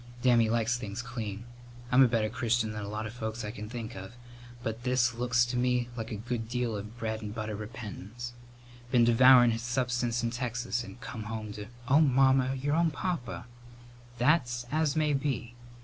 [0.23, 1.45] Dammy likes things clean.
[1.91, 4.13] I'm a better Christian than a lot of folks I can think of,
[4.63, 8.33] but this looks to me like a good deal of a bread and butter repentance.
[8.89, 13.45] Been devourin' his substance in Texas and come home to" "Oh, Mamma, your own papa!"
[14.17, 15.53] "That's as may be.